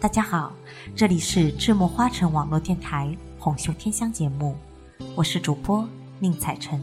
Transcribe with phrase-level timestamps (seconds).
[0.00, 0.52] 大家好，
[0.94, 4.56] 这里是智墨花城网络电台红袖天香节目，
[5.16, 5.88] 我是主播
[6.20, 6.80] 宁采臣。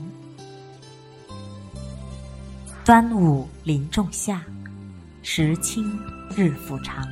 [2.84, 4.44] 端午临仲夏，
[5.22, 5.98] 时清
[6.36, 7.08] 日复长。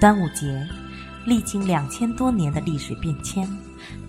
[0.00, 0.66] 端午节
[1.24, 3.48] 历经两千多年的历史变迁，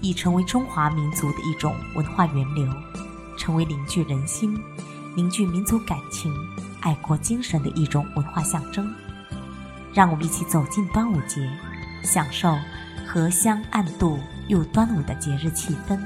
[0.02, 2.68] 已成为中华民族的一种文化源流，
[3.38, 4.60] 成为凝聚人心、
[5.16, 6.34] 凝聚民族感情、
[6.82, 8.94] 爱国精神的一种文化象征。
[9.94, 11.50] 让我们一起走进端午节，
[12.04, 12.58] 享受
[13.06, 16.00] 荷香暗度又端午的节日气氛。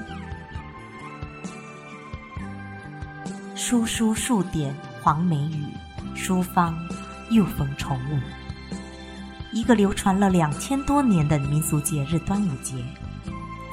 [3.55, 5.65] 疏疏数点黄梅雨，
[6.15, 6.75] 书芳
[7.29, 8.19] 又逢重雾。
[9.51, 12.75] 一个流传了两千多年的民俗节日端午节，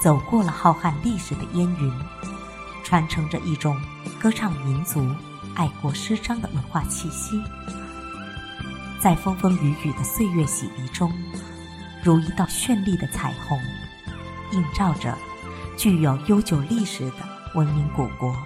[0.00, 1.92] 走过了浩瀚历史的烟云，
[2.84, 3.76] 传承着一种
[4.20, 5.04] 歌唱民族、
[5.54, 7.42] 爱国诗章的文化气息。
[9.00, 11.12] 在风风雨雨的岁月洗涤中，
[12.02, 13.58] 如一道绚丽的彩虹，
[14.52, 15.16] 映照着
[15.76, 17.16] 具有悠久历史的
[17.54, 18.36] 文明古国。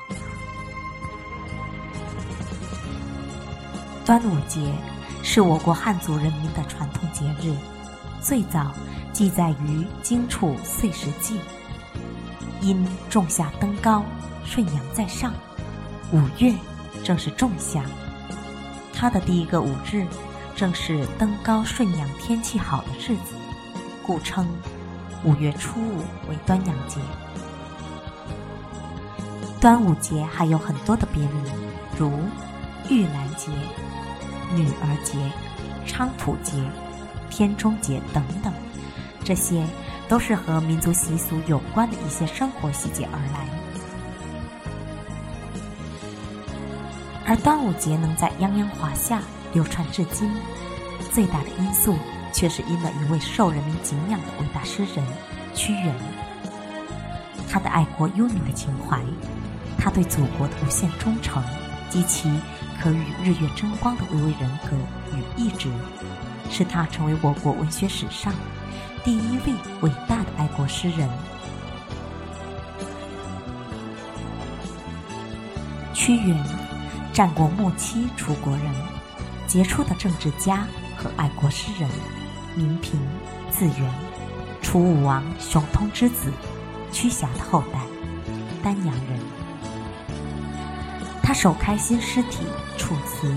[4.05, 4.73] 端午节
[5.23, 7.55] 是我国汉族人民的传统节日，
[8.23, 8.73] 最早
[9.13, 11.35] 记载于《荆楚岁时记》。
[12.63, 14.03] 因仲夏登高，
[14.45, 15.35] 顺阳在上，
[16.13, 16.55] 五月
[17.05, 17.83] 正是仲夏，
[18.93, 20.07] 它的第一个五日。
[20.55, 23.35] 正是登高顺阳、天气好的日子，
[24.03, 24.49] 故称
[25.23, 25.99] 五月初五
[26.31, 26.99] 为端阳节。
[29.61, 31.45] 端午节还有很多的别名，
[31.99, 32.11] 如
[32.89, 33.51] 玉兰节、
[34.55, 35.19] 女儿节、
[35.87, 36.55] 菖蒲节、
[37.29, 38.51] 天中节等等，
[39.23, 39.63] 这些
[40.09, 43.66] 都是和民族习俗有关的一些生活细节而来。
[47.27, 49.21] 而端午节能在泱泱华夏。
[49.53, 50.31] 流传至今，
[51.11, 51.97] 最大的因素
[52.31, 55.03] 却是因了一位受人民敬仰的伟大诗人
[55.55, 55.95] 屈原。
[57.49, 59.01] 他的爱国忧民的情怀，
[59.79, 61.43] 他对祖国的无限忠诚，
[61.89, 62.31] 及其
[62.83, 64.77] 可与日月争光的巍巍人格
[65.17, 65.71] 与意志，
[66.51, 68.35] 使他成为我国文学史上
[69.05, 71.09] 第一位伟大的爱国诗人。
[75.95, 76.45] 屈原，
[77.17, 78.65] 战国末期楚国人。
[79.47, 80.67] 杰出的政治家
[80.99, 81.89] 和爱国诗人，
[82.55, 83.01] 名平，
[83.51, 83.91] 字元，
[84.61, 86.31] 楚武王熊通之子，
[86.93, 87.81] 屈瑕的后代，
[88.63, 89.19] 丹阳人。
[91.23, 92.45] 他首开新诗体
[92.79, 93.29] 《楚辞》，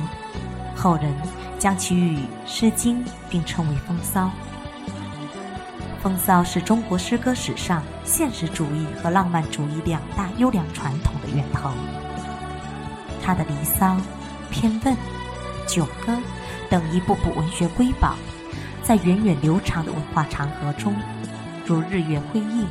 [0.75, 1.15] 后人
[1.57, 4.25] 将其与《诗经》并称为《风骚》。
[6.03, 11.71] 《风骚》是中国诗歌史上现实主义和浪漫主义两大优良传统的源头。
[13.29, 13.85] 他的《离骚》
[14.49, 14.93] 《偏问》。
[15.71, 16.13] 《九歌》
[16.67, 18.15] 等一部部文学瑰宝，
[18.81, 20.95] 在源远流长的文化长河中，
[21.63, 22.65] 如日月辉映，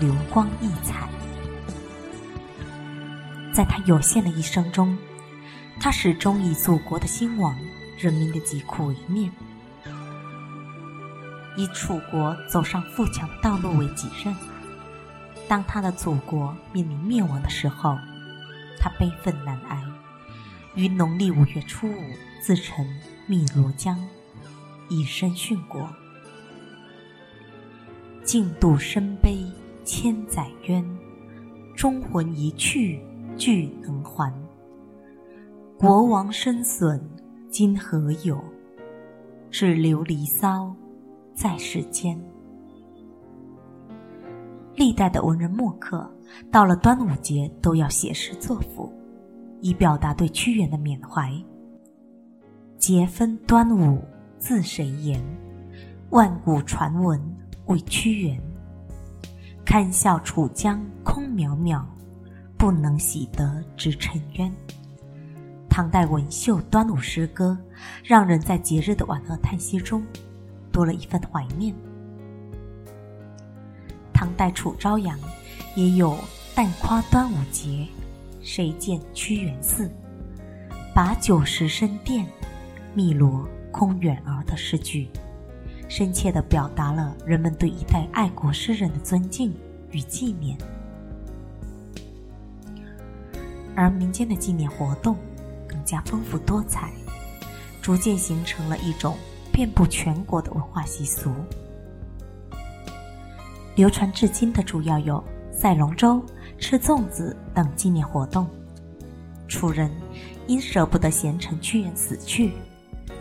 [0.00, 1.06] 流光溢彩。
[3.52, 4.96] 在他有限的一生中，
[5.78, 7.54] 他始终以祖国的兴亡、
[7.98, 9.30] 人民的疾苦为念，
[11.54, 14.34] 以楚国走上富强的道路为己任。
[15.46, 17.98] 当他的祖国面临灭亡的时候，
[18.78, 19.82] 他悲愤难挨。
[20.74, 22.02] 于农历五月初五，
[22.40, 22.86] 自沉
[23.26, 23.98] 汨罗江，
[24.88, 25.88] 以身殉国。
[28.22, 29.44] 尽度身悲
[29.84, 30.84] 千载冤，
[31.74, 33.00] 忠魂一去
[33.36, 34.32] 俱能还。
[35.78, 37.00] 国王身损
[37.50, 38.42] 今何有？
[39.50, 40.74] 只留离骚
[41.34, 42.20] 在世间。
[44.78, 46.08] 历代的文人墨客，
[46.52, 48.92] 到了端午节都要写诗作赋。
[49.60, 51.34] 以表达对屈原的缅怀。
[52.78, 54.00] 节分端午，
[54.38, 55.20] 自谁言？
[56.10, 57.20] 万古传闻
[57.66, 58.40] 为屈原。
[59.64, 61.82] 堪笑楚江空渺渺，
[62.56, 64.48] 不能洗得直沉冤。
[65.68, 67.58] 唐代文秀端午诗歌，
[68.04, 70.06] 让人在节日的晚和叹息中，
[70.70, 71.74] 多了一份怀念。
[74.38, 75.18] 代楚昭阳
[75.74, 76.12] 也有
[76.54, 77.68] 《但夸端午节》。
[78.40, 79.90] 谁见屈原寺，
[80.94, 82.24] 把酒时深殿，
[82.94, 85.08] 汨罗空远儿的诗句，
[85.88, 89.52] 深切地表达了人们对一代爱国诗人的尊敬
[89.90, 90.56] 与纪念。
[93.74, 95.16] 而民间的纪念活动
[95.68, 96.90] 更加丰富多彩，
[97.82, 99.16] 逐渐形成了一种
[99.52, 101.30] 遍布全国的文化习俗。
[103.78, 105.22] 流传至今的主要有
[105.52, 106.20] 赛龙舟。
[106.58, 108.44] 吃粽子等纪念活动，
[109.46, 109.88] 楚人
[110.48, 112.50] 因舍不得贤臣屈原死去，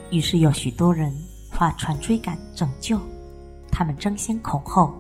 [0.10, 1.14] 于是有许多人
[1.52, 3.00] 划船追赶拯救，
[3.72, 4.92] 他们争先恐后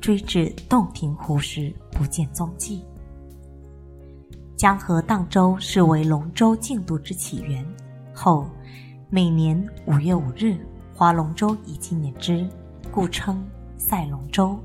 [0.00, 2.82] 追至洞庭湖时不见踪迹。
[4.56, 7.62] 江河荡舟是为龙舟竞渡之起源，
[8.14, 8.48] 后
[9.10, 10.56] 每年五月五日
[10.94, 12.48] 划龙舟以纪念之，
[12.90, 14.58] 故称赛龙舟。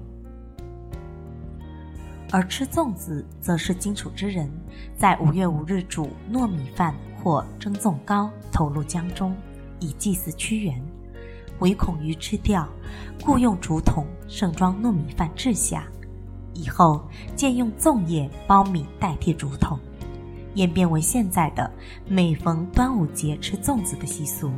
[2.32, 4.52] 而吃粽子，则是荆楚之人
[4.98, 6.94] 在五月五日煮糯米饭
[7.24, 9.36] 或蒸粽糕，投入江中，
[9.80, 10.82] 以祭祀屈原。
[11.60, 12.68] 唯恐鱼吃掉，
[13.24, 15.88] 故用竹筒盛装糯米饭置下，
[16.54, 19.80] 以后渐用粽叶包米代替竹筒，
[20.56, 21.72] 演变为现在的
[22.08, 24.52] 每逢端午节吃粽子的习俗。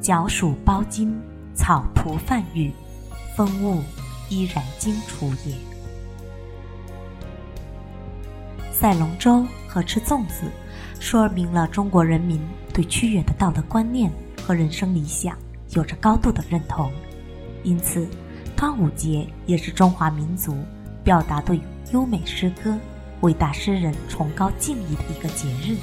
[0.00, 1.18] 角黍包金，
[1.54, 2.72] 草涂泛玉，
[3.36, 3.80] 风物
[4.28, 5.77] 依然荆楚也。
[8.80, 10.44] 赛龙舟和吃粽子，
[11.00, 12.40] 说明了中国人民
[12.72, 14.08] 对屈原的道德观念
[14.40, 15.36] 和人生理想
[15.70, 16.92] 有着高度的认同。
[17.64, 18.06] 因此，
[18.54, 20.56] 端午节也是中华民族
[21.02, 21.60] 表达对
[21.92, 22.78] 优美诗歌、
[23.22, 25.76] 伟大诗人崇高敬意的一个节日。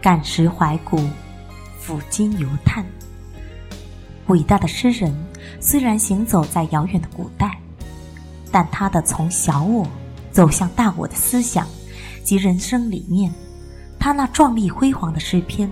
[0.00, 0.96] 感时怀古，
[1.84, 2.86] 抚今犹叹。
[4.28, 5.12] 伟大的诗人
[5.58, 7.41] 虽然行走在遥远的古代。
[8.52, 9.88] 但他的从小我
[10.30, 11.66] 走向大我的思想
[12.22, 13.32] 及人生理念，
[13.98, 15.70] 他那壮丽辉煌的诗篇，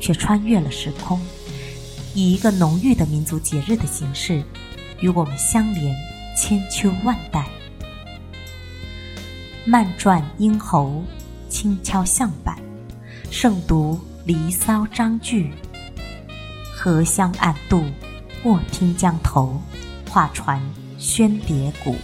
[0.00, 1.20] 却穿越了时空，
[2.14, 4.42] 以一个浓郁的民族节日的形式，
[5.00, 5.94] 与我们相连
[6.36, 7.46] 千秋万代。
[9.66, 11.02] 慢转咽喉，
[11.48, 12.56] 轻敲象板，
[13.30, 15.52] 胜读《离骚》章句。
[16.74, 17.82] 荷香暗度，
[18.44, 19.60] 卧听江头，
[20.08, 20.62] 画船。
[20.98, 21.94] 喧蝶谷，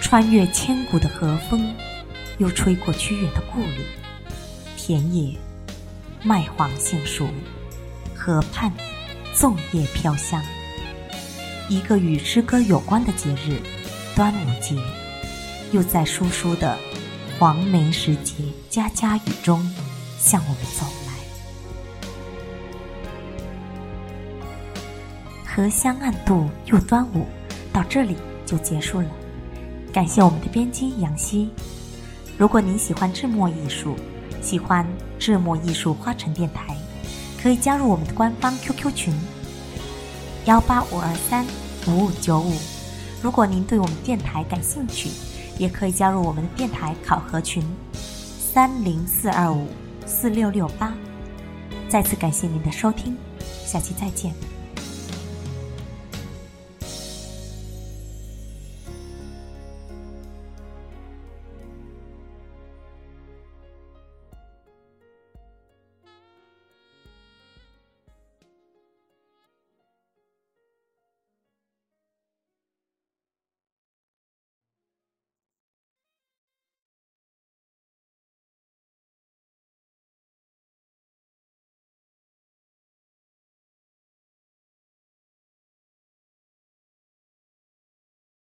[0.00, 1.74] 穿越千古的和风，
[2.38, 3.84] 又吹过屈原的故里。
[4.76, 5.36] 田野
[6.22, 7.28] 麦黄杏熟，
[8.14, 8.72] 河畔
[9.34, 10.40] 粽叶飘香。
[11.68, 13.60] 一个与诗歌有关的节日——
[14.14, 14.76] 端午节，
[15.72, 16.78] 又在叔叔的
[17.38, 18.34] 黄梅时节
[18.70, 19.68] 家家雨中
[20.20, 20.95] 向我们走。
[25.56, 27.24] 荷香暗度又端午，
[27.72, 28.14] 到这里
[28.44, 29.08] 就结束了。
[29.90, 31.48] 感谢我们的编辑杨希。
[32.36, 33.96] 如果您喜欢制墨艺术，
[34.42, 34.86] 喜欢
[35.18, 36.76] 制墨艺术花城电台，
[37.42, 39.14] 可以加入我们的官方 QQ 群：
[40.44, 41.46] 幺八五二三
[41.86, 42.52] 五五九五。
[43.22, 45.08] 如果您对我们电台感兴趣，
[45.56, 47.64] 也可以加入我们的电台考核群：
[47.94, 49.68] 三零四二五
[50.04, 50.92] 四六六八。
[51.88, 53.16] 再次感谢您的收听，
[53.64, 54.34] 下期再见。